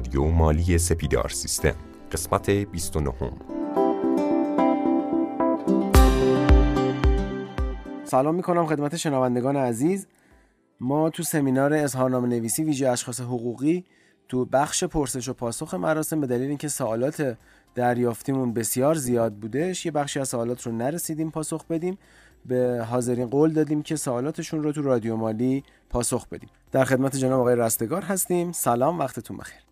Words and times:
رادیو 0.00 0.24
مالی 0.24 0.78
سپیدار 0.78 1.28
سیستم 1.28 1.74
قسمت 2.12 2.50
29 2.50 3.12
سلام 8.04 8.34
می‌کنم 8.34 8.66
خدمت 8.66 8.96
شنوندگان 8.96 9.56
عزیز. 9.56 10.06
ما 10.80 11.10
تو 11.10 11.22
سمینار 11.22 11.74
اظهارنامه 11.74 12.28
نویسی 12.28 12.64
ویژه 12.64 12.88
اشخاص 12.88 13.20
حقوقی 13.20 13.84
تو 14.28 14.44
بخش 14.44 14.84
پرسش 14.84 15.28
و 15.28 15.32
پاسخ 15.32 15.74
مراسم 15.74 16.20
به 16.20 16.26
دلیل 16.26 16.48
اینکه 16.48 16.68
سوالات 16.68 17.36
دریافتیمون 17.74 18.52
بسیار 18.52 18.94
زیاد 18.94 19.34
بودش 19.34 19.86
یه 19.86 19.92
بخشی 19.92 20.20
از 20.20 20.28
سوالات 20.28 20.62
رو 20.62 20.72
نرسیدیم 20.72 21.30
پاسخ 21.30 21.66
بدیم. 21.66 21.98
به 22.46 22.86
حاضرین 22.90 23.26
قول 23.26 23.52
دادیم 23.52 23.82
که 23.82 23.96
سوالاتشون 23.96 24.62
رو 24.62 24.72
تو 24.72 24.82
رادیو 24.82 25.16
مالی 25.16 25.64
پاسخ 25.90 26.28
بدیم. 26.28 26.48
در 26.72 26.84
خدمت 26.84 27.16
جناب 27.16 27.40
آقای 27.40 27.56
رستگار 27.56 28.02
هستیم. 28.02 28.52
سلام 28.52 28.98
وقتتون 28.98 29.36
بخیر. 29.36 29.69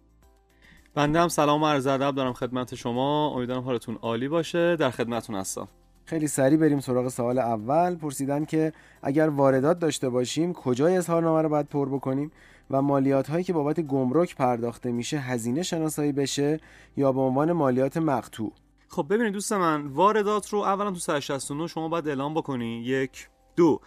بنده 0.98 1.20
هم 1.20 1.29
سلام 1.29 1.62
و 1.62 1.66
عرض 1.66 1.87
ادب 1.87 2.15
دارم 2.15 2.33
خدمت 2.33 2.75
شما. 2.75 3.34
امیدوارم 3.37 3.62
حالتون 3.62 3.98
عالی 4.02 4.29
باشه. 4.29 4.77
در 4.77 4.91
خدمتتون 4.91 5.37
هستم. 5.37 5.69
خیلی 6.05 6.27
سریع 6.27 6.59
بریم 6.59 6.80
سراغ 6.80 7.09
سوال 7.09 7.39
اول. 7.39 7.95
پرسیدن 7.95 8.45
که 8.45 8.73
اگر 9.03 9.29
واردات 9.29 9.79
داشته 9.79 10.09
باشیم 10.09 10.53
کجای 10.53 10.97
اظهارنامه 10.97 11.42
رو 11.42 11.48
باید 11.48 11.66
پر 11.66 11.89
بکنیم؟ 11.89 12.33
و 12.70 12.83
مالیات 12.83 13.30
هایی 13.30 13.45
که 13.45 13.53
بابت 13.53 13.80
گمرک 13.80 14.37
پرداخته 14.37 14.92
میشه 14.92 15.19
هزینه 15.19 15.62
شناسایی 15.62 16.12
بشه 16.12 16.61
یا 16.97 17.12
به 17.12 17.20
عنوان 17.20 17.53
مالیات 17.53 17.97
مقطوع؟ 17.97 18.53
خب 18.89 19.06
ببینید 19.11 19.33
دوست 19.33 19.53
من 19.53 19.87
واردات 19.87 20.48
رو 20.48 20.59
اولا 20.59 20.91
تو 20.91 20.98
169 20.98 21.67
شما 21.67 21.89
باید 21.89 22.09
اعلام 22.09 22.34
بکنی. 22.34 22.83
یک. 22.83 23.28
دو. 23.56 23.80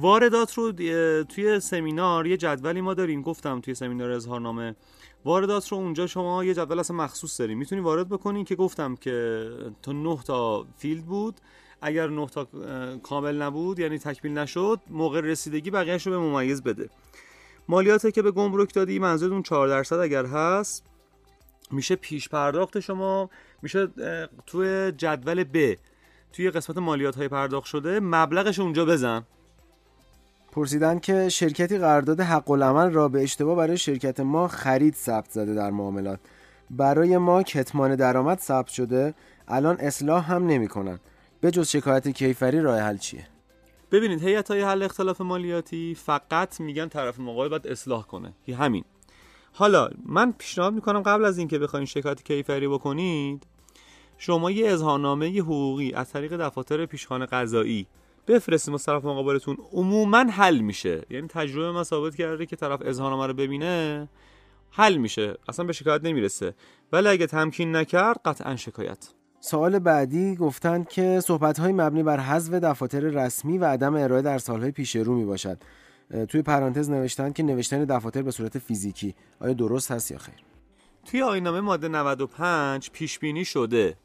واردات 0.00 0.54
رو 0.54 0.72
توی 1.22 1.60
سمینار 1.60 2.26
یه 2.26 2.36
جدولی 2.36 2.80
ما 2.80 2.94
داریم 2.94 3.22
گفتم 3.22 3.60
توی 3.60 3.74
سمینار 3.74 4.10
اظهارنامه. 4.10 4.76
واردات 5.24 5.68
رو 5.68 5.78
اونجا 5.78 6.06
شما 6.06 6.44
یه 6.44 6.54
جدول 6.54 6.78
اصلا 6.78 6.96
مخصوص 6.96 7.40
داریم. 7.40 7.58
می‌تونی 7.58 7.80
وارد 7.80 8.08
بکنین 8.08 8.44
که 8.44 8.54
گفتم 8.54 8.96
که 8.96 9.48
تا 9.82 9.92
9 9.92 10.18
تا 10.26 10.66
فیلد 10.76 11.04
بود. 11.04 11.40
اگر 11.82 12.08
9 12.08 12.26
تا 12.26 12.48
کامل 13.02 13.42
نبود 13.42 13.78
یعنی 13.78 13.98
تکمیل 13.98 14.38
نشد 14.38 14.80
موقع 14.90 15.20
رسیدگی 15.20 15.70
بقیهش 15.70 16.06
رو 16.06 16.12
به 16.12 16.18
ممیز 16.18 16.62
بده. 16.62 16.90
مالیاتی 17.68 18.12
که 18.12 18.22
به 18.22 18.30
گمرک 18.30 18.74
دادی 18.74 18.98
منظورتون 18.98 19.42
4 19.42 19.68
درصد 19.68 19.98
اگر 19.98 20.26
هست 20.26 20.84
میشه 21.70 21.96
پیش 21.96 22.28
پرداخت 22.28 22.80
شما 22.80 23.30
میشه 23.62 23.88
توی 24.46 24.92
جدول 24.92 25.44
ب 25.44 25.74
توی 26.32 26.50
قسمت 26.50 26.78
مالیات 26.78 27.16
های 27.16 27.28
پرداخت 27.28 27.66
شده 27.66 28.00
مبلغش 28.00 28.58
اونجا 28.58 28.84
بزن. 28.84 29.26
پرسیدن 30.54 30.98
که 30.98 31.28
شرکتی 31.28 31.78
قرارداد 31.78 32.20
حق 32.20 32.50
العمل 32.50 32.90
را 32.90 33.08
به 33.08 33.22
اشتباه 33.22 33.56
برای 33.56 33.76
شرکت 33.76 34.20
ما 34.20 34.48
خرید 34.48 34.94
ثبت 34.94 35.30
زده 35.30 35.54
در 35.54 35.70
معاملات. 35.70 36.20
برای 36.70 37.18
ما 37.18 37.42
کتمان 37.42 37.96
درآمد 37.96 38.38
ثبت 38.38 38.68
شده 38.68 39.14
الان 39.48 39.76
اصلاح 39.80 40.32
هم 40.32 40.46
نمی‌کنن. 40.46 41.00
به 41.40 41.50
جز 41.50 41.68
شکایت 41.68 42.08
کیفری 42.08 42.60
راه 42.60 42.78
حل 42.78 42.96
چیه؟ 42.96 43.26
ببینید 43.92 44.24
هیئت 44.24 44.50
های 44.50 44.62
حل 44.62 44.82
اختلاف 44.82 45.20
مالیاتی 45.20 45.94
فقط 45.94 46.60
میگن 46.60 46.88
طرف 46.88 47.20
مقابل 47.20 47.48
باید 47.48 47.66
اصلاح 47.66 48.06
کنه. 48.06 48.32
همین. 48.58 48.84
حالا 49.52 49.88
من 50.06 50.32
پیشنهاد 50.32 50.74
می‌کنم 50.74 51.02
قبل 51.02 51.24
از 51.24 51.38
اینکه 51.38 51.58
بخواید 51.58 51.86
شکایت 51.86 52.22
کیفری 52.22 52.68
بکنید 52.68 53.46
شما 54.18 54.50
یه 54.50 54.72
اظهارنامه 54.72 55.38
حقوقی 55.40 55.92
از 55.92 56.10
طریق 56.10 56.36
دفاتر 56.36 56.86
پیشخانه 56.86 57.26
قضایی 57.26 57.86
بفرستیم 58.28 58.74
از 58.74 58.84
طرف 58.84 59.04
مقابلتون. 59.04 59.56
عموما 59.72 60.18
حل 60.18 60.58
میشه. 60.58 61.02
یعنی 61.10 61.28
تجربه 61.28 61.72
من 61.72 61.82
ثابت 61.82 62.16
کرده 62.16 62.46
که 62.46 62.56
طرف 62.56 62.80
اظهارنامه 62.84 63.26
رو 63.26 63.34
ببینه 63.34 64.08
حل 64.70 64.96
میشه. 64.96 65.36
اصلا 65.48 65.64
به 65.64 65.72
شکایت 65.72 66.04
نمی‌رسه. 66.04 66.54
ولی 66.92 67.08
اگه 67.08 67.26
تمکین 67.26 67.76
نکرد 67.76 68.20
قطعا 68.24 68.56
شکایت. 68.56 69.08
سوال 69.40 69.78
بعدی 69.78 70.36
گفتند 70.36 70.88
که 70.88 71.20
صحبت 71.20 71.60
های 71.60 71.72
مبنی 71.72 72.02
بر 72.02 72.20
حذف 72.20 72.52
دفاتر 72.52 73.00
رسمی 73.00 73.58
و 73.58 73.64
عدم 73.64 73.94
ارائه 73.94 74.22
در 74.22 74.38
سالهای 74.38 74.70
پیش 74.70 74.96
رو 74.96 75.14
می 75.14 75.24
باشد 75.24 75.58
توی 76.28 76.42
پرانتز 76.42 76.90
نوشتن 76.90 77.32
که 77.32 77.42
نوشتن 77.42 77.84
دفاتر 77.84 78.22
به 78.22 78.30
صورت 78.30 78.58
فیزیکی. 78.58 79.14
آیا 79.40 79.52
درست 79.52 79.90
هست 79.90 80.10
یا 80.10 80.18
خیر؟ 80.18 80.34
توی 81.04 81.22
آینامه 81.22 81.60
ماده 81.60 81.88
95 81.88 82.90
پیش 82.90 83.18
بینی 83.18 83.44
شده. 83.44 83.96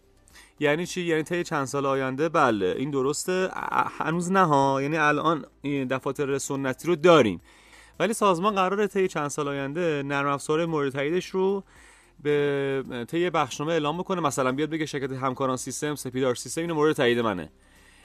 یعنی 0.59 0.85
چی؟ 0.85 1.01
یعنی 1.01 1.23
طی 1.23 1.43
چند 1.43 1.65
سال 1.65 1.85
آینده؟ 1.85 2.29
بله. 2.29 2.75
این 2.77 2.91
درسته. 2.91 3.49
هنوز 3.97 4.31
نه 4.31 4.45
ها. 4.45 4.81
یعنی 4.81 4.97
الان 4.97 5.45
دفاتر 5.63 6.37
سنتی 6.37 6.87
رو 6.87 6.95
داریم. 6.95 7.41
ولی 7.99 8.13
سازمان 8.13 8.55
قراره 8.55 8.87
طی 8.87 9.07
چند 9.07 9.27
سال 9.27 9.47
آینده 9.47 10.03
نرم 10.05 10.27
افزار 10.27 10.65
مورد 10.65 10.91
تاییدش 10.91 11.25
رو 11.25 11.63
به 12.23 13.05
طی 13.07 13.29
بخشنامه 13.29 13.71
اعلام 13.71 13.97
بکنه. 13.97 14.21
مثلا 14.21 14.51
بیاد 14.51 14.69
بگه 14.69 14.85
شرکت 14.85 15.11
همکاران 15.11 15.57
سیستم 15.57 15.95
سپیدار 15.95 16.35
سیستم 16.35 16.61
اینو 16.61 16.73
مورد 16.75 16.95
تایید 16.95 17.19
منه. 17.19 17.51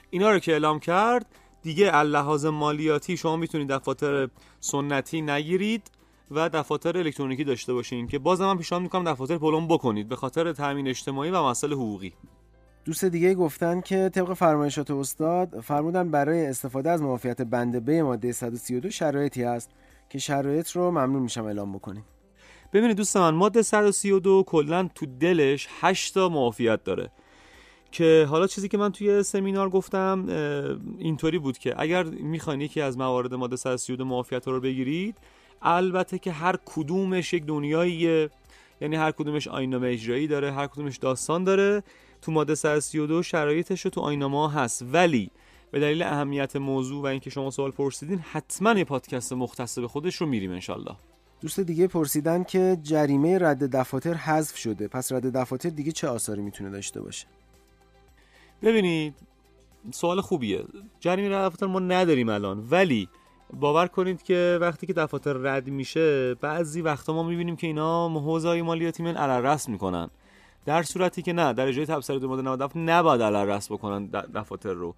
اینا 0.09 0.31
رو 0.31 0.39
که 0.39 0.51
اعلام 0.51 0.79
کرد 0.79 1.25
دیگه 1.61 2.01
لحاظ 2.01 2.45
مالیاتی 2.45 3.17
شما 3.17 3.37
می‌تونید 3.37 3.67
دفاتر 3.67 4.29
سنتی 4.59 5.21
نگیرید 5.21 5.91
و 6.31 6.49
دفاتر 6.49 6.97
الکترونیکی 6.97 7.43
داشته 7.43 7.73
باشین 7.73 8.07
که 8.07 8.19
باز 8.19 8.41
من 8.41 8.57
پیشنهاد 8.57 8.83
می‌کنم 8.83 9.11
دفاتر 9.11 9.37
پلم 9.37 9.67
بکنید 9.67 10.07
به 10.07 10.15
خاطر 10.15 10.53
تامین 10.53 10.87
اجتماعی 10.87 11.31
و 11.31 11.43
مسائل 11.43 11.73
حقوقی. 11.73 12.13
دوست 12.85 13.05
دیگه 13.05 13.33
گفتن 13.33 13.81
که 13.81 14.09
طبق 14.13 14.33
فرمایشات 14.33 14.91
استاد 14.91 15.59
فرمودن 15.59 16.11
برای 16.11 16.45
استفاده 16.45 16.89
از 16.91 17.01
معافیت 17.01 17.41
بند 17.41 17.85
ب 17.85 17.89
ماده 17.91 18.31
132 18.31 18.89
شرایطی 18.89 19.43
هست 19.43 19.71
که 20.09 20.19
شرایط 20.19 20.71
رو 20.71 20.91
ممنون 20.91 21.21
میشم 21.21 21.45
اعلام 21.45 21.73
بکنیم. 21.73 22.03
ببینید 22.73 22.97
دوست 22.97 23.17
من 23.17 23.33
ماده 23.33 23.61
132 23.61 24.43
کلا 24.47 24.89
تو 24.95 25.05
دلش 25.05 25.67
8 25.81 26.13
تا 26.13 26.29
معافیت 26.29 26.83
داره 26.83 27.11
که 27.91 28.27
حالا 28.29 28.47
چیزی 28.47 28.67
که 28.67 28.77
من 28.77 28.91
توی 28.91 29.23
سمینار 29.23 29.69
گفتم 29.69 30.25
اینطوری 30.97 31.39
بود 31.39 31.57
که 31.57 31.73
اگر 31.77 32.03
می‌خواین 32.03 32.61
یکی 32.61 32.81
از 32.81 32.97
موارد 32.97 33.33
ماده 33.33 33.55
132 33.55 34.05
معافیت 34.05 34.47
رو 34.47 34.59
بگیرید 34.59 35.17
البته 35.61 36.19
که 36.19 36.31
هر 36.31 36.55
کدومش 36.65 37.33
یک 37.33 37.45
دنیاییه. 37.45 38.29
یعنی 38.81 38.95
هر 38.95 39.11
کدومش 39.11 39.47
آینامه 39.47 39.87
اجرایی 39.87 40.27
داره 40.27 40.51
هر 40.51 40.67
کدومش 40.67 40.97
داستان 40.97 41.43
داره. 41.43 41.83
تو 42.25 42.31
ماده 42.31 42.55
132 42.55 43.23
شرایطش 43.23 43.81
رو 43.81 43.91
تو 43.91 44.01
آینامه 44.01 44.53
هست. 44.53 44.85
ولی 44.91 45.31
به 45.71 45.79
دلیل 45.79 46.03
اهمیت 46.03 46.55
موضوع 46.55 47.03
و 47.03 47.05
اینکه 47.05 47.29
شما 47.29 47.51
سوال 47.51 47.71
پرسیدین 47.71 48.19
حتما 48.19 48.73
یه 48.73 48.83
پادکست 48.83 49.33
مختص 49.33 49.79
به 49.79 49.87
خودش 49.87 50.15
رو 50.15 50.27
میریم 50.27 50.51
انشالله 50.51 50.95
دوست 51.41 51.59
دیگه 51.59 51.87
پرسیدن 51.87 52.43
که 52.43 52.77
جریمه 52.83 53.37
رد 53.39 53.75
دفاتر 53.75 54.13
حذف 54.13 54.57
شده. 54.57 54.87
پس 54.87 55.11
رد 55.11 55.37
دفاتر 55.37 55.69
دیگه 55.69 55.91
چه 55.91 56.07
آثاری 56.07 56.41
می‌تونه 56.41 56.69
داشته 56.69 57.01
باشه؟ 57.01 57.27
ببینید 58.61 59.13
سوال 59.91 60.21
خوبیه. 60.21 60.63
جریمه 60.99 61.35
رد 61.35 61.45
دفاتر 61.45 61.65
ما 61.65 61.79
نداریم 61.79 62.29
الان. 62.29 62.67
ولی 62.71 63.09
باور 63.53 63.87
کنید 63.87 64.23
که 64.23 64.57
وقتی 64.61 64.87
که 64.87 64.93
دفاتر 64.93 65.33
رد 65.33 65.67
میشه 65.67 66.35
بعضی 66.35 66.81
وقتا 66.81 67.13
ما 67.13 67.23
می‌بینیم 67.23 67.55
که 67.55 67.67
اینا 67.67 68.09
حوزه 68.09 68.61
مالیاتی 68.61 69.03
من 69.03 69.15
علل 69.15 69.57
می‌کنن. 69.67 70.09
در 70.65 70.83
صورتی 70.83 71.21
که 71.21 71.33
نه 71.33 71.53
در 71.53 71.67
اجرای 71.67 71.85
تبصره 71.85 72.19
دو 72.19 72.27
ماده 72.27 72.41
97 72.41 72.77
نباید 72.77 73.21
علل 73.21 73.59
بکنن 73.69 74.05
دفاتر 74.05 74.73
رو. 74.73 74.95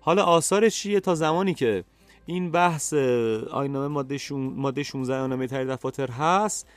حالا 0.00 0.24
آثارش 0.24 0.76
چیه 0.76 1.00
تا 1.00 1.14
زمانی 1.14 1.54
که 1.54 1.84
این 2.26 2.50
بحث 2.50 2.94
آینامه 3.50 3.88
ماده, 3.88 4.18
شون... 4.18 4.40
ماده 4.40 4.82
16 4.82 5.16
آینامه 5.16 5.46
تری 5.46 5.64
دفاتر 5.64 6.10
هست 6.10 6.68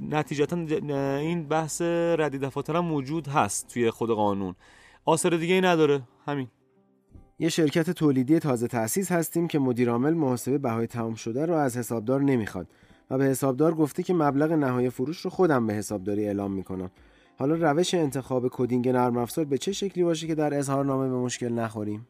نتیجتا 0.00 0.56
این 1.16 1.48
بحث 1.48 1.82
ردی 2.18 2.38
دفاتر 2.38 2.76
هم 2.76 2.84
موجود 2.84 3.28
هست 3.28 3.68
توی 3.68 3.90
خود 3.90 4.10
قانون. 4.10 4.54
آثار 5.04 5.36
دیگه 5.36 5.54
ای 5.54 5.60
نداره. 5.60 6.02
همین. 6.26 6.48
یه 7.38 7.48
شرکت 7.48 7.90
تولیدی 7.90 8.38
تازه 8.38 8.68
تأسیس 8.68 9.12
هستیم 9.12 9.48
که 9.48 9.58
مدیرعامل 9.58 10.14
محاسبه 10.14 10.58
بهای 10.58 10.86
تمام 10.86 11.14
شده 11.14 11.46
رو 11.46 11.54
از 11.54 11.76
حسابدار 11.76 12.20
نمی‌خواد 12.20 12.66
و 13.10 13.18
به 13.18 13.24
حسابدار 13.24 13.74
گفته 13.74 14.02
که 14.02 14.14
مبلغ 14.14 14.52
نهایی 14.52 14.90
فروش 14.90 15.20
رو 15.20 15.30
خودم 15.30 15.66
به 15.66 15.72
حسابداری 15.72 16.26
اعلام 16.26 16.52
می‌کنم. 16.52 16.90
حالا 17.38 17.72
روش 17.72 17.94
انتخاب 17.94 18.48
کدینگ 18.48 18.88
نرم 18.88 19.16
افزار 19.16 19.44
به 19.44 19.58
چه 19.58 19.72
شکلی 19.72 20.04
باشه 20.04 20.26
که 20.26 20.34
در 20.34 20.54
اظهارنامه 20.54 21.08
به 21.08 21.16
مشکل 21.16 21.48
نخوریم؟ 21.48 22.06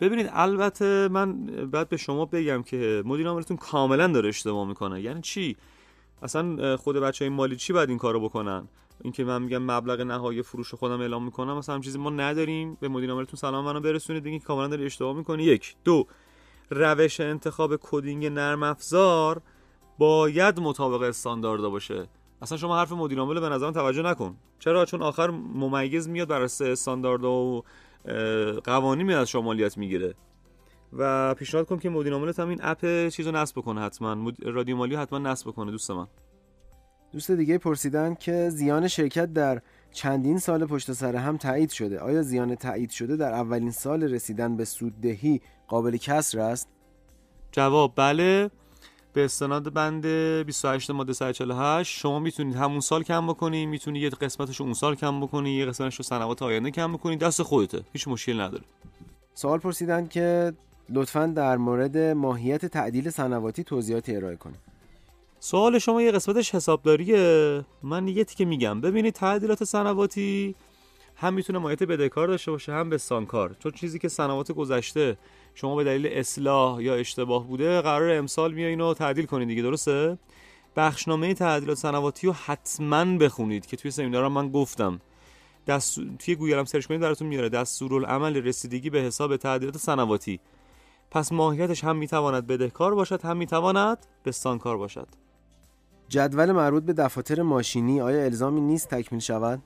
ببینید 0.00 0.30
البته 0.32 1.08
من 1.08 1.46
باید 1.66 1.88
به 1.88 1.96
شما 1.96 2.24
بگم 2.24 2.62
که 2.62 3.02
مدیر 3.06 3.28
عاملتون 3.28 3.56
کاملا 3.56 4.06
داره 4.06 4.28
اشتباه 4.28 4.68
می‌کنه. 4.68 5.00
یعنی 5.00 5.20
چی؟ 5.20 5.56
اصلا 6.22 6.76
خود 6.76 6.96
بچه 6.96 7.24
های 7.24 7.34
مالی 7.34 7.56
چی 7.56 7.72
باید 7.72 7.88
این 7.88 7.98
کارو 7.98 8.20
بکنن؟ 8.20 8.68
اینکه 9.04 9.24
من 9.24 9.42
میگم 9.42 9.62
مبلغ 9.62 10.00
نهایی 10.00 10.42
فروش 10.42 10.74
خودم 10.74 11.00
اعلام 11.00 11.24
می‌کنم 11.24 11.56
مثلا 11.56 11.74
همچین 11.74 11.80
چیزی 11.80 11.98
ما 11.98 12.10
نداریم. 12.10 12.76
به 12.80 12.88
مدیر 12.88 13.10
عاملتون 13.10 13.36
سلام 13.36 13.64
منو 13.64 13.80
برسونید 13.80 14.22
دیگه 14.22 14.38
کاملا 14.38 14.68
داره 14.68 14.84
اشتباه 14.84 15.16
می‌کنه. 15.16 15.42
یک. 15.42 15.76
دو. 15.84 16.06
روش 16.70 17.20
انتخاب 17.20 17.76
coding 17.76 18.26
نرم 18.26 18.62
افزار 18.62 19.42
باید 19.98 20.60
مطابق 20.60 21.02
استاندارد 21.02 21.62
باشه. 21.62 22.06
اصلا 22.42 22.58
شما 22.58 22.78
حرف 22.78 22.92
مدیر 22.92 23.18
عامل 23.18 23.40
به 23.40 23.48
نظرم 23.48 23.72
توجه 23.72 24.02
نکن. 24.02 24.36
چرا؟ 24.58 24.84
چون 24.84 25.02
آخر 25.02 25.30
ممیز 25.30 26.08
میاد 26.08 26.28
بر 26.28 26.42
اساس 26.42 26.68
استاندارد 26.68 27.24
و 27.24 27.64
قوانین 28.64 29.06
میاد 29.06 29.20
از 29.20 29.28
شما 29.28 29.49
مالیات 29.49 29.78
می‌گیره. 29.78 30.14
و 30.92 31.34
پیشنهاد 31.34 31.66
کنم 31.66 31.78
که 31.78 31.90
مدیر 31.90 32.12
عاملت 32.12 32.40
هم 32.40 32.48
این 32.48 32.58
app 32.62 33.08
چیزو 33.08 33.30
نصب 33.30 33.58
بکنه 33.58 33.80
حتما. 33.80 34.32
رادیو 34.42 34.76
مالی 34.76 34.94
حتما 34.94 35.18
نصب 35.18 35.48
بکنه 35.48 35.70
دوست 35.70 35.90
من. 35.90 36.06
دوست 37.12 37.30
دیگه 37.30 37.58
پرسیدن 37.58 38.14
که 38.14 38.48
زیان 38.50 38.88
شرکت 38.88 39.32
در 39.32 39.62
چندین 39.92 40.38
سال 40.38 40.66
پشت 40.66 40.92
سر 40.92 41.16
هم 41.16 41.36
تایید 41.36 41.70
شده. 41.70 42.00
آیا 42.00 42.22
زیان 42.22 42.54
تایید 42.54 42.90
شده 42.90 43.16
در 43.16 43.32
اولین 43.32 43.70
سال 43.70 44.02
رسیدن 44.02 44.56
به 44.56 44.64
سوددهی 44.64 45.40
قابل 45.68 45.96
کسر 45.96 46.40
است؟ 46.40 46.68
جواب 47.52 47.92
بله. 47.96 48.50
به 49.12 49.24
استناد 49.24 49.72
بند 49.72 50.06
28 50.06 50.90
ماده 50.90 51.12
148 51.12 51.98
شما 51.98 52.18
می‌تونید 52.18 52.56
همون 52.56 52.80
سال 52.80 53.02
کم 53.02 53.26
بکنید 53.26 53.68
می‌تونید 53.68 54.02
یه 54.02 54.10
قسمتش 54.10 54.60
اون 54.60 54.74
سال 54.74 54.94
کم 54.94 55.20
بکنید 55.20 55.58
یه 55.58 55.66
قسمتش 55.66 55.96
رو 55.96 56.02
سنوات 56.02 56.42
آینده 56.42 56.70
کم 56.70 56.92
بکنید 56.92 57.18
دست 57.18 57.42
خودته 57.42 57.80
هیچ 57.92 58.08
مشکل 58.08 58.40
نداره. 58.40 58.64
سوال 59.34 59.58
پرسیدن 59.58 60.06
که 60.06 60.52
لطفا 60.90 61.26
در 61.26 61.56
مورد 61.56 61.98
ماهیت 61.98 62.66
تعدیل 62.66 63.10
سنواتی 63.10 63.64
توضیحاتی 63.64 64.16
ارائه 64.16 64.36
کنید. 64.36 64.58
سوال 65.40 65.78
شما 65.78 66.02
یه 66.02 66.12
قسمتش 66.12 66.54
حسابداریه؟ 66.54 67.64
من 67.82 68.08
یه 68.08 68.24
تیکه 68.24 68.44
میگم. 68.44 68.80
ببینید 68.80 69.14
تعدیلات 69.14 69.64
سنواتی 69.64 70.54
هم 71.20 71.34
می‌تونه 71.34 71.58
ماهیت 71.58 71.82
بدهکار 71.82 72.28
داشته 72.28 72.50
باشه 72.50 72.72
هم 72.72 72.90
بستانکار. 72.90 73.56
چون 73.58 73.72
چیزی 73.72 73.98
که 73.98 74.08
سنوات 74.08 74.52
گذشته 74.52 75.18
شما 75.54 75.76
به 75.76 75.84
دلیل 75.84 76.06
اصلاح 76.06 76.82
یا 76.82 76.94
اشتباه 76.94 77.46
بوده 77.46 77.80
قرار 77.80 78.10
امسال 78.10 78.52
میایین 78.52 78.80
و 78.80 78.94
تعدیل 78.94 79.26
کنید 79.26 79.48
دیگه 79.48 79.62
درسته؟ 79.62 80.18
بخشنامه 80.76 81.34
تعدیلات 81.34 81.76
سنواتی 81.76 82.26
رو 82.26 82.32
حتما 82.32 83.04
بخونید 83.04 83.66
که 83.66 83.76
توی 83.76 83.90
سمینارم 83.90 84.32
من 84.32 84.48
گفتم. 84.48 85.00
دست... 85.66 86.00
توی 86.18 86.34
گوگل 86.34 86.58
هم 86.58 86.64
search 86.64 86.86
کنید 86.86 87.00
براتون 87.00 87.28
میاره. 87.28 87.48
دستورالعمل 87.48 88.36
رسیدگی 88.36 88.90
به 88.90 88.98
حساب 88.98 89.36
تعدیلات 89.36 89.76
سنواتی 89.76 90.40
پس 91.10 91.32
ماهیتش 91.32 91.84
هم 91.84 91.96
می‌تواند 91.96 92.46
بدهکار 92.46 92.94
باشد 92.94 93.22
هم 93.22 93.36
می‌تواند 93.36 94.06
بستانکار 94.24 94.76
باشد. 94.76 95.08
جدول 96.08 96.52
مربوط 96.52 96.82
به 96.82 96.92
دفاتر 96.92 97.42
ماشینی 97.42 98.00
آیا 98.00 98.24
الزامی 98.24 98.60
نیست 98.60 98.94
تکمیل 98.94 99.20
شود؟ 99.20 99.62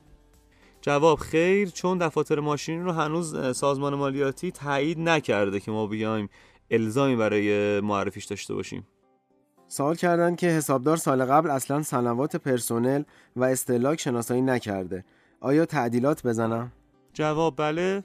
جواب 0.82 1.18
خیر 1.18 1.68
چون 1.68 1.98
دفاتر 1.98 2.40
ماشینی 2.40 2.82
رو 2.82 2.92
هنوز 2.92 3.56
سازمان 3.56 3.94
مالیاتی 3.94 4.50
تایید 4.50 4.98
نکرده 4.98 5.60
که 5.60 5.70
ما 5.70 5.86
بیایم 5.86 6.28
الزامی 6.70 7.16
برای 7.16 7.80
معرفیش 7.80 8.24
داشته 8.24 8.54
باشیم. 8.54 8.86
سوال 9.68 9.94
کردن 9.94 10.34
که 10.34 10.46
حسابدار 10.46 10.96
سال 10.96 11.24
قبل 11.24 11.50
اصلا 11.50 11.82
سنوات 11.82 12.36
پرسونل 12.36 13.02
و 13.36 13.44
استهلاک 13.44 14.00
شناسایی 14.00 14.42
نکرده. 14.42 15.04
آیا 15.40 15.66
تعدیلات 15.66 16.26
بزنم؟ 16.26 16.72
جواب 17.12 17.54
بله. 17.56 18.04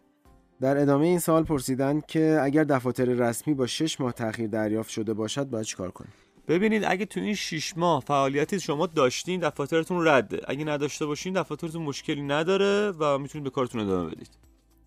در 0.61 0.77
ادامه 0.81 1.05
این 1.05 1.19
سال 1.19 1.43
پرسیدن 1.43 2.01
که 2.07 2.39
اگر 2.41 2.63
دفاتر 2.63 3.05
رسمی 3.05 3.53
با 3.53 3.67
6 3.67 4.01
ماه 4.01 4.11
تاخیر 4.11 4.47
دریافت 4.47 4.89
شده 4.89 5.13
باشد 5.13 5.49
باید 5.49 5.65
چیکار 5.65 5.91
کنیم؟ 5.91 6.13
ببینید 6.47 6.83
اگه 6.87 7.05
تو 7.05 7.19
این 7.19 7.35
6 7.35 7.77
ماه 7.77 8.03
فعالیتی 8.07 8.59
شما 8.59 8.85
داشتین 8.85 9.39
دفاترتون 9.39 10.07
رده. 10.07 10.41
اگه 10.47 10.65
نداشته 10.65 11.05
باشین 11.05 11.33
دفاترتون 11.33 11.81
مشکلی 11.81 12.21
نداره 12.21 12.91
و 12.99 13.17
می‌تونید 13.17 13.43
به 13.43 13.49
کارتون 13.49 13.81
ادامه 13.81 14.09
بدید. 14.09 14.29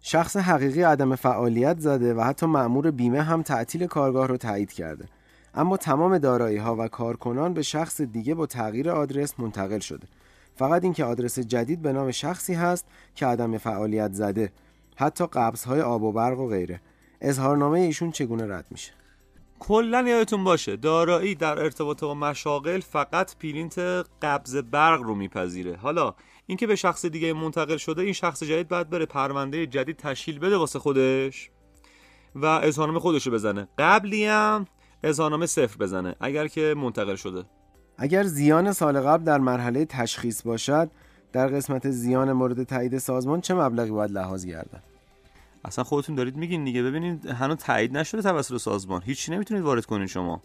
شخص 0.00 0.36
حقیقی 0.36 0.82
عدم 0.82 1.14
فعالیت 1.14 1.78
زده 1.78 2.14
و 2.14 2.20
حتی 2.20 2.46
مأمور 2.46 2.90
بیمه 2.90 3.22
هم 3.22 3.42
تعطیل 3.42 3.86
کارگاه 3.86 4.26
رو 4.26 4.36
تایید 4.36 4.72
کرده. 4.72 5.04
اما 5.54 5.76
تمام 5.76 6.18
دارایی 6.18 6.56
ها 6.56 6.76
و 6.76 6.88
کارکنان 6.88 7.54
به 7.54 7.62
شخص 7.62 8.00
دیگه 8.00 8.34
با 8.34 8.46
تغییر 8.46 8.90
آدرس 8.90 9.34
منتقل 9.40 9.78
شده. 9.78 10.06
فقط 10.54 10.84
اینکه 10.84 11.04
آدرس 11.04 11.38
جدید 11.38 11.82
به 11.82 11.92
نام 11.92 12.10
شخصی 12.10 12.54
هست 12.54 12.86
که 13.14 13.26
عدم 13.26 13.58
فعالیت 13.58 14.12
زده. 14.12 14.52
حتی 14.96 15.26
قبض 15.26 15.64
های 15.64 15.80
آب 15.80 16.02
و 16.02 16.12
برق 16.12 16.40
و 16.40 16.48
غیره. 16.48 16.80
اظهارنامه 17.20 17.78
ایشون 17.78 18.10
چگونه 18.10 18.54
رد 18.54 18.66
میشه؟ 18.70 18.92
کلا 19.60 20.04
یادتون 20.08 20.44
باشه 20.44 20.76
دارایی 20.76 21.34
در 21.34 21.58
ارتباط 21.58 22.00
با 22.00 22.14
مشاغل 22.14 22.80
فقط 22.80 23.36
پرینت 23.36 23.78
قبض 24.22 24.56
برق 24.56 25.02
رو 25.02 25.14
میپذیره. 25.14 25.76
حالا 25.76 26.14
اینکه 26.46 26.66
به 26.66 26.76
شخص 26.76 27.06
دیگه 27.06 27.32
منتقل 27.32 27.76
شده 27.76 28.02
این 28.02 28.12
شخص 28.12 28.42
جدید 28.42 28.68
باید 28.68 28.90
بره 28.90 29.06
پرونده 29.06 29.66
جدید 29.66 29.96
تشکیل 29.96 30.38
بده 30.38 30.56
واسه 30.56 30.78
خودش 30.78 31.50
و 32.34 32.46
اظهارنامه 32.46 33.00
خودش 33.00 33.26
رو 33.26 33.32
بزنه. 33.32 33.68
قبلی 33.78 34.24
هم 34.24 34.66
اظهارنامه 35.02 35.46
صفر 35.46 35.76
بزنه 35.76 36.16
اگر 36.20 36.46
که 36.46 36.74
منتقل 36.76 37.14
شده. 37.14 37.44
اگر 37.98 38.22
زیان 38.22 38.72
سال 38.72 39.00
قبل 39.00 39.24
در 39.24 39.38
مرحله 39.38 39.84
تشخیص 39.84 40.42
باشد 40.42 40.90
در 41.32 41.46
قسمت 41.46 41.90
زیان 41.90 42.32
مورد 42.32 42.62
تایید 42.62 42.98
سازمان 42.98 43.40
چه 43.40 43.54
مبلغی 43.54 43.90
باید 43.90 44.10
لحاظ 44.10 44.46
گردد؟ 44.46 44.82
اصلا 45.64 45.84
خودتون 45.84 46.14
دارید 46.14 46.36
میگین 46.36 46.64
دیگه. 46.64 46.82
ببینید 46.82 47.26
هنوز 47.26 47.56
تایید 47.56 47.96
نشده 47.96 48.22
توسط 48.22 48.56
سازمان. 48.56 49.02
هیچی 49.02 49.32
نمی‌تونید 49.32 49.62
وارد 49.62 49.86
کنید 49.86 50.08
شما. 50.08 50.42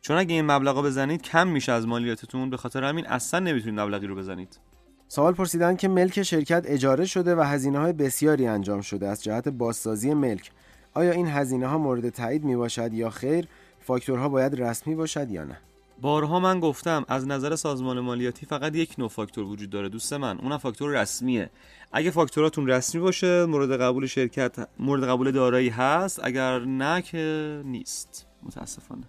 چون 0.00 0.16
اگه 0.16 0.34
این 0.34 0.46
مبلغا 0.46 0.82
بزنید 0.82 1.22
کم 1.22 1.48
میشه 1.48 1.72
از 1.72 1.86
مالیاتتون. 1.86 2.50
به 2.50 2.56
خاطر 2.56 2.84
همین 2.84 3.06
اصلا 3.06 3.40
نمی‌تونید 3.40 3.80
مبلغی 3.80 4.06
رو 4.06 4.14
بزنید. 4.14 4.60
سوال 5.08 5.34
پرسیدن 5.34 5.76
که 5.76 5.88
ملک 5.88 6.22
شرکت 6.22 6.64
اجاره 6.66 7.06
شده 7.06 7.34
و 7.34 7.40
هزینه 7.40 7.78
های 7.78 7.92
بسیاری 7.92 8.46
انجام 8.46 8.80
شده 8.80 9.08
از 9.08 9.24
جهت 9.24 9.48
بازسازی 9.48 10.14
ملک. 10.14 10.50
آیا 10.94 11.12
این 11.12 11.28
هزینه 11.28 11.66
ها 11.66 11.78
مورد 11.78 12.08
تایید 12.08 12.44
می 12.44 12.56
باشد 12.56 12.92
یا 12.92 13.10
خیر؟ 13.10 13.48
فاکتورها 13.80 14.28
باید 14.28 14.60
رسمی 14.60 14.94
باشد 14.94 15.30
یا 15.30 15.44
نه؟ 15.44 15.58
بارها 16.00 16.40
من 16.40 16.60
گفتم 16.60 17.04
از 17.08 17.26
نظر 17.26 17.56
سازمان 17.56 18.00
مالیاتی 18.00 18.46
فقط 18.46 18.74
یک 18.74 18.94
نوع 18.98 19.08
فاکتور 19.08 19.44
وجود 19.44 19.70
داره 19.70 19.88
دوست 19.88 20.12
من. 20.12 20.38
اونم 20.38 20.58
فاکتور 20.58 21.00
رسمیه. 21.00 21.50
اگه 21.92 22.10
فاکتوراتون 22.10 22.66
رسمی 22.66 23.00
باشه 23.00 23.46
مورد 23.46 23.80
قبول 23.80 24.06
شرکت 24.06 24.68
مورد 24.78 25.04
قبول 25.04 25.30
دارایی 25.30 25.68
هست. 25.68 26.20
اگر 26.24 26.58
نه 26.58 27.02
که 27.02 27.62
نیست. 27.64 28.26
متاسفانه. 28.42 29.04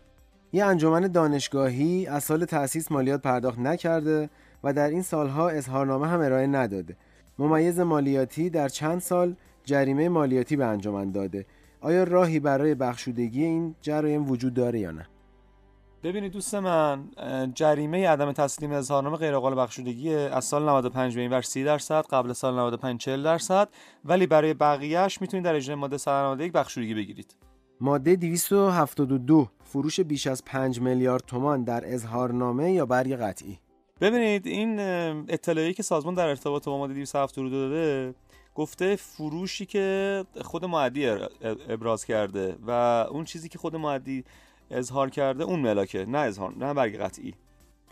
یه 0.54 0.66
انجمن 0.66 1.08
دانشگاهی 1.08 2.08
از 2.08 2.24
سال 2.24 2.46
تأسیس 2.46 2.92
مالیات 2.92 3.22
پرداخت 3.22 3.60
نکرده 3.60 4.30
و 4.64 4.74
در 4.74 4.90
این 4.90 5.02
سالها 5.02 5.50
اظهارنامه 5.50 6.08
هم 6.08 6.20
ارائه 6.20 6.48
نداده. 6.48 6.96
ممیز 7.40 7.80
مالیاتی 7.80 8.50
در 8.50 8.70
چند 8.70 9.02
سال 9.02 9.36
جریمه 9.66 10.10
مالیاتی 10.10 10.56
به 10.56 10.66
انجمن 10.66 11.12
داده. 11.12 11.46
آیا 11.82 12.04
راهی 12.04 12.40
برای 12.40 12.76
بخشودگی 12.76 13.44
این 13.44 13.76
جرایم 13.82 14.30
وجود 14.30 14.54
داره 14.54 14.80
یا 14.80 14.92
نه؟ 14.92 15.08
ببینید 16.04 16.32
دوست 16.32 16.56
من 16.56 17.04
جریمه 17.56 18.08
عدم 18.08 18.32
تسلیم 18.32 18.72
اظهارنامه 18.72 19.18
غیر 19.18 19.38
قابل 19.38 19.62
بخشودگی 19.62 20.14
از 20.16 20.46
سال 20.46 20.70
95 20.70 21.16
به 21.16 21.22
این 21.22 21.32
ور 21.32 21.42
30 21.42 21.64
درصد 21.64 22.06
قبل 22.10 22.34
سال 22.34 22.54
95 22.54 23.00
40 23.00 23.24
درصد. 23.24 23.70
ولی 24.06 24.28
برای 24.28 24.54
بقیهش 24.54 25.22
می‌تونید 25.22 25.46
در 25.46 25.56
اجرای 25.56 25.76
ماده 25.76 25.98
191 25.98 26.52
بخشودگی 26.52 26.94
بگیرید. 26.94 27.36
ماده 27.82 28.16
272 28.16 29.50
فروش 29.64 30.00
بیش 30.00 30.28
از 30.28 30.46
5 30.46 30.82
میلیارد 30.82 31.24
تومان 31.28 31.64
در 31.64 31.94
اظهارنامه 31.94 32.72
یا 32.72 32.86
برگ 32.86 33.16
قطعی؟ 33.16 33.60
ببینید 34.02 34.48
این 34.48 34.80
اطلاعی 35.30 35.74
که 35.74 35.84
سازمان 35.84 36.14
در 36.14 36.28
ارتباط 36.28 36.66
با 36.66 36.78
ماده 36.78 36.94
272 36.94 37.50
داده 37.50 38.16
گفته 38.56 38.96
فروشی 38.96 39.66
که 39.66 40.26
خود 40.42 40.66
معدی 40.66 41.08
ابراز 41.70 42.06
کرده 42.06 42.56
و 42.68 42.72
اون 43.12 43.26
چیزی 43.26 43.50
که 43.50 43.58
خود 43.58 43.76
معدی 43.76 44.24
اظهار 44.72 45.10
کرده 45.10 45.44
اون 45.44 45.60
ملاکه 45.60 46.06
نه 46.06 46.18
اظهار 46.18 46.54
نه 46.58 46.74
برگ 46.74 46.98
قطعی. 46.98 47.34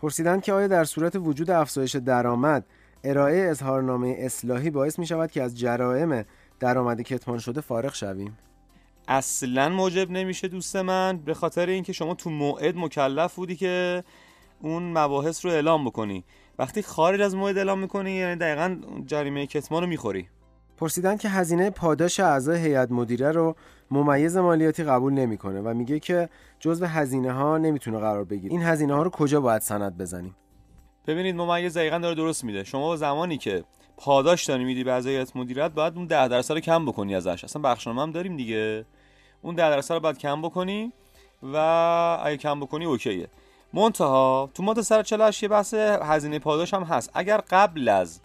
پرسیدن 0.00 0.40
که 0.40 0.52
آیا 0.52 0.66
در 0.66 0.84
صورت 0.84 1.16
وجود 1.16 1.50
افزایش 1.50 1.96
درآمد 1.96 2.66
ارائه 3.04 3.50
اظهارنامه 3.50 4.16
اصلاحی 4.18 4.70
باعث 4.70 4.98
می 4.98 5.06
شود 5.06 5.30
که 5.30 5.42
از 5.42 5.58
جرائم 5.58 6.24
درآمد 6.60 7.02
کتمان 7.02 7.38
شده 7.38 7.60
فارغ 7.60 7.94
شویم؟ 7.94 8.38
اصلا 9.08 9.68
موجب 9.68 10.10
نمیشه 10.10 10.48
دوست 10.48 10.76
من 10.76 11.16
به 11.16 11.34
خاطر 11.34 11.66
اینکه 11.66 11.92
شما 11.92 12.14
تو 12.14 12.30
موعد 12.30 12.76
مکلف 12.76 13.34
بودی 13.34 13.56
که 13.56 14.04
اون 14.60 14.98
مباحث 14.98 15.44
رو 15.44 15.50
اعلام 15.50 15.84
بکنی. 15.84 16.24
وقتی 16.58 16.82
خارج 16.82 17.20
از 17.20 17.34
موعد 17.34 17.58
اعلام 17.58 17.78
می‌کنی 17.78 18.12
یعنی 18.12 18.36
دقیقا 18.36 18.76
جریمه 19.06 19.46
کتمان 19.46 19.82
رو 19.82 19.88
می‌خوری. 19.88 20.28
پرسیدن 20.78 21.16
که 21.16 21.28
هزینه 21.28 21.70
پاداش 21.70 22.20
اعضای 22.20 22.58
هیئت 22.58 22.90
مدیره 22.90 23.32
رو 23.32 23.56
ممیز 23.90 24.36
مالیاتی 24.36 24.84
قبول 24.84 25.12
نمی‌کنه 25.12 25.60
و 25.60 25.74
میگه 25.74 26.00
که 26.00 26.28
جزء 26.60 26.86
هزینه 26.86 27.32
ها 27.32 27.58
نمی‌تونه 27.58 27.98
قرار 27.98 28.24
بگیره. 28.24 28.52
این 28.52 28.62
هزینه 28.62 28.94
ها 28.94 29.02
رو 29.02 29.10
کجا 29.10 29.40
باید 29.40 29.62
سند 29.62 29.98
بزنیم؟ 29.98 30.36
ببینید 31.06 31.36
ممیز 31.36 31.76
دقیقا 31.76 31.98
داره 31.98 32.14
درست 32.14 32.44
میده. 32.44 32.64
شما 32.64 32.96
زمانی 32.96 33.38
که 33.38 33.64
پاداش 33.96 34.44
داری 34.44 34.64
میدی 34.64 34.84
به 34.84 34.92
اعضای 34.92 35.14
هیئت 35.14 35.36
مدیریت 35.36 35.70
باید 35.70 35.96
اون 35.96 36.06
10 36.06 36.28
درصد 36.28 36.54
رو 36.54 36.60
کم 36.60 36.86
بکنی 36.86 37.14
ازش. 37.14 37.44
اصلا 37.44 37.62
بخشنامه 37.62 38.02
هم 38.02 38.12
داریم 38.12 38.36
دیگه. 38.36 38.84
اون 39.42 39.54
10 39.54 39.70
درصد 39.70 39.94
رو 39.94 40.00
باید 40.00 40.18
کم 40.18 40.42
بکنی 40.42 40.92
و 41.42 41.56
اگه 42.24 42.36
کم 42.36 42.60
بکنی 42.60 42.84
اوکیه. 42.84 43.28
منتها 43.72 44.50
تو 44.54 44.62
ماده 44.62 44.82
148 44.82 45.42
یه 45.42 45.48
بحث 45.48 45.74
هزینه 45.74 46.38
پاداش 46.38 46.74
هم 46.74 46.82
هست. 46.82 47.10
اگر 47.14 47.40
قبل 47.50 47.88
از 47.88 48.20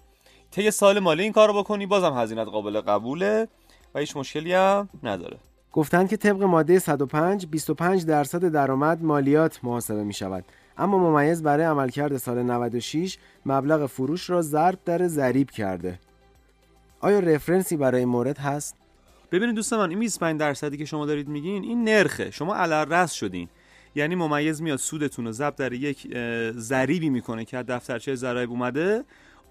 طی 0.53 0.71
سال 0.71 0.99
مالی 0.99 1.23
این 1.23 1.31
کارو 1.31 1.53
بکنی 1.53 1.85
بازم 1.85 2.13
هزینه 2.13 2.43
قابل 2.43 2.81
قبوله 2.81 3.47
و 3.95 3.99
هیچ 3.99 4.17
مشکلی 4.17 4.53
هم 4.53 4.89
نداره. 5.03 5.37
گفتند 5.71 6.09
که 6.09 6.17
طبق 6.17 6.43
ماده 6.43 6.79
105 6.79 7.47
25 7.47 8.05
درصد 8.05 8.47
درآمد 8.47 9.03
مالیات 9.03 9.59
محاسبه 9.63 10.03
می 10.03 10.13
شود 10.13 10.45
اما 10.77 10.97
ممیز 10.97 11.43
برای 11.43 11.65
عملکرد 11.65 12.17
سال 12.17 12.43
96 12.43 13.17
مبلغ 13.45 13.85
فروش 13.85 14.29
را 14.29 14.41
ضرب 14.41 14.79
در 14.85 15.07
ضریب 15.07 15.51
کرده. 15.51 15.99
آیا 16.99 17.19
رفرنسی 17.19 17.77
برای 17.77 17.99
این 17.99 18.09
مورد 18.09 18.37
هست؟ 18.37 18.75
ببینید 19.31 19.55
دوست 19.55 19.73
من 19.73 19.89
این 19.89 19.99
25 19.99 20.39
درصدی 20.39 20.77
که 20.77 20.85
شما 20.85 21.05
دارید 21.05 21.27
میگین 21.27 21.63
این 21.63 21.83
نرخه. 21.83 22.31
شما 22.31 22.65
رس 22.65 23.11
شدین. 23.11 23.49
یعنی 23.95 24.15
ممیز 24.15 24.61
میاد 24.61 24.79
سودتون 24.79 25.25
رو 25.25 25.31
ضرب 25.31 25.55
در 25.55 25.73
یک 25.73 26.17
ضریبی 26.51 27.09
می‌کنه 27.09 27.45
که 27.45 27.57
از 27.57 27.65
دفترچه 27.65 28.15
ضرایب 28.15 28.49
اومده. 28.49 29.03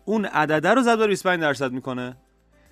اون 0.04 0.25
عدده 0.25 0.71
رو 0.71 0.82
ضرب 0.82 0.99
در 0.99 1.06
25 1.06 1.40
درصد 1.40 1.73
می‌کنه. 1.73 2.16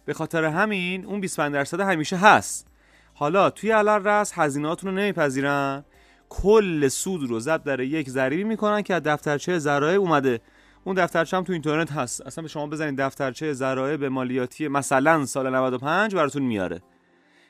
به 0.05 0.15
خاطر 0.15 0.45
همین 0.45 1.05
اون 1.05 1.21
25 1.21 1.53
درصد 1.53 1.81
همیشه 1.81 2.17
هست. 2.17 2.67
حالا 3.15 3.51
توی 3.51 3.71
علل 3.71 4.05
رس 4.05 4.33
هزینهاتون 4.35 4.91
رو 4.91 4.97
نمیپذیرن. 4.97 5.85
کل 6.29 6.89
سود 6.89 7.31
رو 7.31 7.41
ضرب 7.41 7.65
در 7.65 7.81
یک 7.81 8.11
ضریبی 8.11 8.45
می‌کنن 8.45 8.83
که 8.83 8.95
از 8.95 9.03
دفترچه 9.03 9.59
ذرایع 9.59 9.99
اومده. 9.99 10.41
اون 10.85 10.97
دفترچه 10.97 11.37
هم 11.37 11.45
تو 11.45 11.53
اینترنت 11.53 11.93
هست. 11.93 12.21
اصلا 12.21 12.43
به 12.43 12.49
شما 12.49 12.67
بزنید 12.67 13.01
دفترچه 13.01 13.53
ذرایع 13.53 13.97
به 13.97 14.09
مالیاتی 14.09 14.69
مثلا 14.69 15.27
سال 15.27 15.51
95 15.55 16.15
براتون 16.15 16.43
میاره. 16.43 16.83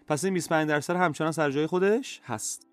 پس 0.09 0.25
این 0.25 0.35
25 0.35 0.69
درصد 0.69 0.97
همچنان 0.97 1.33
سر 1.33 1.51
جای 1.51 1.67
خودش 1.67 2.21
هست. 2.25 2.70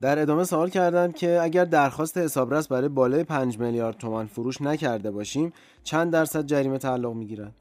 در 0.00 0.18
ادامه 0.18 0.44
سوال 0.44 0.70
کردم 0.70 1.12
که 1.12 1.40
اگر 1.42 1.64
درخواست 1.64 2.18
حسابرس 2.18 2.68
برای 2.68 2.88
بالای 2.88 3.24
5 3.24 3.58
میلیارد 3.58 3.98
تومان 3.98 4.26
فروش 4.26 4.62
نکرده 4.62 5.10
باشیم 5.10 5.52
چند 5.84 6.12
درصد 6.12 6.46
جریمه 6.46 6.78
تعلق 6.78 7.12
می‌گیرد؟ 7.12 7.54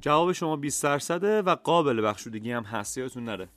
جواب 0.00 0.32
شما 0.32 0.56
20 0.56 0.82
درصده 0.82 1.42
و 1.42 1.54
قابل 1.54 2.04
بخشودگی 2.04 2.52
هم 2.52 2.62
هست. 2.62 2.98
یادتون 2.98 3.24
نره. 3.24 3.48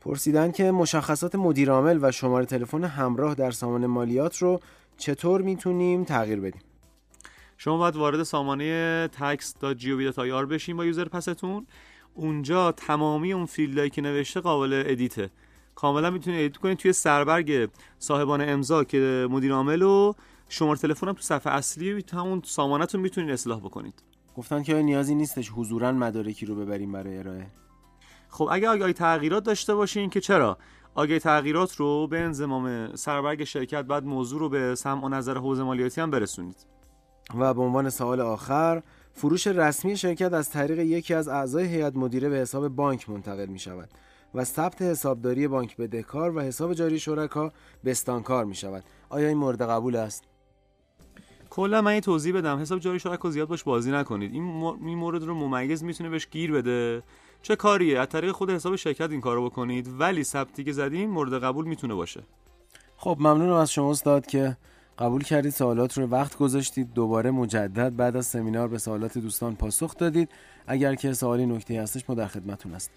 پرسیدن 0.00 0.52
که 0.52 0.70
مشخصات 0.70 1.34
مدیرعامل 1.34 1.98
و 2.02 2.12
شماره 2.12 2.44
تلفن 2.44 2.84
همراه 2.84 3.34
در 3.34 3.50
سامان 3.50 3.86
مالیات 3.86 4.36
رو 4.38 4.60
چطور 4.96 5.42
می‌تونیم 5.42 6.04
تغییر 6.04 6.40
بدیم؟ 6.40 6.62
شما 7.56 7.78
باید 7.78 7.96
وارد 7.96 8.22
سامانه 8.22 9.08
tax.gov.ir 9.18 10.46
بشین 10.50 10.76
با 10.76 10.84
یوزر 10.84 11.04
پستون. 11.04 11.66
اونجا 12.14 12.72
تمامی 12.72 13.32
اون 13.32 13.46
field 13.46 13.74
هایی 13.74 13.90
که 13.90 14.02
نوشته 14.02 14.40
قابل 14.40 14.82
edit 14.86 15.15
ه. 15.15 15.30
کاملا 15.76 16.10
می‌تونید 16.10 16.40
edit 16.40 16.56
کنید 16.56 16.78
توی 16.78 16.92
سربرگ 16.92 17.70
صاحبان 17.98 18.48
امضا 18.48 18.84
که 18.84 19.28
مدیر 19.30 19.52
عامل 19.52 19.82
و 19.82 20.12
شماره 20.48 20.78
تلفن 20.78 21.12
تو 21.12 21.22
صفحه 21.22 21.52
اصلی 21.52 22.04
همون 22.12 22.42
سامانتون 22.44 23.00
می‌تونید 23.00 23.30
اصلاح 23.30 23.60
بکنید. 23.60 24.02
گفتن 24.36 24.62
که 24.62 24.74
نیازی 24.74 25.14
نیستش 25.14 25.50
حضورا 25.50 25.92
مدارکی 25.92 26.46
رو 26.46 26.54
ببریم 26.54 26.92
برای 26.92 27.18
ارائه. 27.18 27.46
خب 28.28 28.48
اگه 28.52 28.68
آگهی 28.68 28.92
تغییرات 28.92 29.44
داشته 29.44 29.74
باشین 29.74 30.10
که 30.10 30.20
چرا؟ 30.20 30.58
آگهی 30.94 31.18
تغییرات 31.18 31.76
رو 31.76 32.06
به 32.06 32.20
انضمام 32.20 32.96
سربرگ 32.96 33.44
شرکت 33.44 33.84
بعد 33.84 34.04
موضوع 34.04 34.40
رو 34.40 34.48
به 34.48 34.74
سمع 34.74 35.04
و 35.04 35.08
نظر 35.08 35.38
حوزه 35.38 35.62
مالیاتی 35.62 36.00
هم 36.00 36.10
برسونید. 36.10 36.66
و 37.38 37.54
به 37.54 37.62
عنوان 37.62 37.90
سوال 37.90 38.20
آخر 38.20 38.82
فروش 39.12 39.46
رسمی 39.46 39.96
شرکت 39.96 40.32
از 40.32 40.50
طریق 40.50 40.78
یکی 40.78 41.14
از 41.14 41.28
اعضای 41.28 41.66
هیئت 41.66 41.96
مدیره 41.96 42.28
به 42.28 42.36
حساب 42.36 42.68
بانک 42.68 43.10
منتقل 43.10 43.46
می 43.46 43.58
شود 43.58 43.88
و 44.36 44.44
ثبت 44.44 44.82
حسابداری 44.82 45.48
بانک 45.48 45.76
بدهکار 45.76 46.36
و 46.36 46.40
حساب 46.40 46.74
جاری 46.74 46.98
شرکا 46.98 47.52
بستانکار 47.84 48.44
می 48.44 48.54
شود. 48.54 48.84
آیا 49.08 49.28
این 49.28 49.38
مورد 49.38 49.62
قبول 49.62 49.96
است؟ 49.96 50.24
کلا 51.50 51.82
من 51.82 51.94
یه 51.94 52.00
توضیح 52.00 52.34
بدم. 52.34 52.58
حساب 52.58 52.78
جاری 52.78 52.98
شرکا 52.98 53.30
زیاد 53.30 53.48
باش 53.48 53.64
بازی 53.64 53.92
نکنید. 53.92 54.32
این, 54.32 54.42
مورد 54.94 55.22
رو 55.22 55.34
ممیز 55.34 55.84
می‌تونه 55.84 56.10
بهش 56.10 56.26
گیر 56.30 56.52
بده. 56.52 57.02
چه 57.42 57.56
کاریه؟ 57.56 58.00
از 58.00 58.08
طریق 58.08 58.32
خود 58.32 58.50
حساب 58.50 58.76
شرکت 58.76 59.10
این 59.10 59.20
کارو 59.20 59.50
بکنید. 59.50 59.88
ولی 59.98 60.24
ثبتی 60.24 60.64
که 60.64 60.72
زدیم 60.72 61.10
مورد 61.10 61.42
قبول 61.42 61.64
می‌تونه 61.66 61.94
باشه. 61.94 62.22
خب 62.96 63.16
ممنونم 63.20 63.52
از 63.52 63.70
شما 63.70 63.90
استاد 63.90 64.26
که 64.26 64.56
قبول 64.98 65.22
کردید 65.22 65.52
سوالات 65.52 65.98
رو 65.98 66.06
وقت 66.06 66.36
گذاشتید. 66.36 66.92
دوباره 66.92 67.30
مجدد 67.30 67.96
بعد 67.96 68.16
از 68.16 68.26
سمینار 68.26 68.68
به 68.68 68.78
سوالات 68.78 69.18
دوستان 69.18 69.56
پاسخ 69.56 69.96
دادید. 69.96 70.28
اگر 70.66 70.94
که 70.94 71.12
سوالی 71.12 71.46
نکته 71.46 71.82
هستش 71.82 72.04
ما 72.08 72.14
در 72.14 72.26
خدمتتون 72.26 72.72
هستیم. 72.72 72.96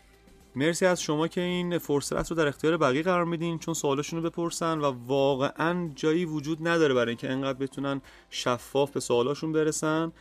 مرسی 0.55 0.85
از 0.85 1.01
شما 1.01 1.27
که 1.27 1.41
این 1.41 1.77
فرصت 1.77 2.31
رو 2.31 2.37
در 2.37 2.47
اختیار 2.47 2.77
بقیه 2.77 3.03
قرار 3.03 3.25
میدین 3.25 3.59
چون 3.59 3.73
سوالاشون 3.73 4.23
رو 4.23 4.29
بپرسن 4.29 4.79
و 4.79 4.93
واقعا 5.07 5.89
جایی 5.95 6.25
وجود 6.25 6.67
نداره 6.67 6.93
برای 6.93 7.09
اینکه 7.09 7.31
انقدر 7.31 7.59
بتونن 7.59 8.01
شفاف 8.29 8.91
به 8.91 8.99
سوالاشون 8.99 9.51
برسن. 9.51 10.11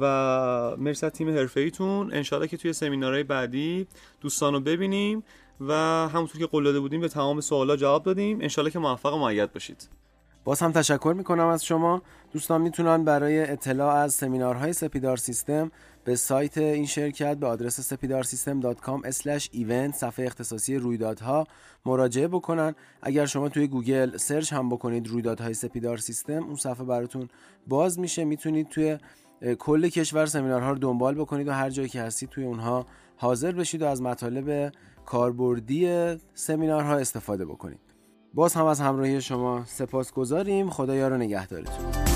و 0.00 0.76
مرسی 0.78 1.06
از 1.06 1.12
تیم 1.12 1.28
حرفه 1.28 1.60
ایتون 1.60 2.14
انشالله 2.14 2.48
که 2.48 2.56
توی 2.56 2.72
سمینارهای 2.72 3.22
بعدی 3.22 3.86
دوستان 4.20 4.54
رو 4.54 4.60
ببینیم 4.60 5.22
و 5.60 5.74
همونطور 6.08 6.40
که 6.40 6.46
قول 6.46 6.64
داده 6.64 6.80
بودیم 6.80 7.00
به 7.00 7.08
تمام 7.08 7.40
سوالا 7.40 7.76
جواب 7.76 8.02
دادیم. 8.02 8.40
انشالله 8.40 8.70
که 8.70 8.78
موفق 8.78 9.14
و 9.14 9.18
مؤید 9.18 9.52
باشید. 9.52 9.88
باز 10.44 10.60
هم 10.60 10.72
تشکر 10.72 11.14
می‌کنم 11.16 11.46
از 11.46 11.64
شما. 11.64 12.02
دوستان 12.32 12.60
می‌تونن 12.60 13.04
برای 13.04 13.50
اطلاع 13.50 13.94
از 13.94 14.14
سمینارهای 14.14 14.72
سپیدار 14.72 15.16
سیستم 15.16 15.70
به 16.04 16.16
سایت 16.16 16.58
این 16.58 16.86
شرکت 16.86 17.36
به 17.36 17.46
آدرس 17.46 17.94
sepidarsystem.com 17.94 19.10
event 19.54 19.94
صفحه 19.94 20.26
اختصاصی 20.26 20.76
رویدادها 20.76 21.46
مراجعه 21.86 22.28
بکنن. 22.28 22.74
اگر 23.02 23.26
شما 23.26 23.48
توی 23.48 23.66
گوگل 23.66 24.16
search 24.16 24.52
هم 24.52 24.68
بکنید 24.68 25.08
رویدادهای 25.08 25.54
سپیدار 25.54 25.96
سیستم 25.96 26.44
اون 26.44 26.56
صفحه 26.56 26.84
براتون 26.84 27.28
باز 27.66 27.98
میشه. 27.98 28.24
می‌تونید 28.24 28.68
توی 28.68 28.98
کل 29.58 29.88
کشور 29.88 30.26
سمینارها 30.26 30.70
رو 30.70 30.78
دنبال 30.78 31.14
بکنید 31.14 31.48
و 31.48 31.52
هر 31.52 31.70
جایی 31.70 31.88
که 31.88 32.02
هستید 32.02 32.28
توی 32.28 32.44
اونها 32.44 32.86
حاضر 33.16 33.52
بشید 33.52 33.82
و 33.82 33.86
از 33.86 34.02
مطالب 34.02 34.72
کاربردی 35.06 36.14
سمینارها 36.34 36.96
استفاده 36.96 37.44
بکنید. 37.44 37.80
باز 38.34 38.54
هم 38.54 38.64
از 38.64 38.80
همراهی 38.80 39.20
شما 39.20 39.64
سپاس 39.64 40.12
گذاریم 40.12 40.70
خدا 40.70 40.94
یار 40.94 41.16
نگهدارتون. 41.16 42.11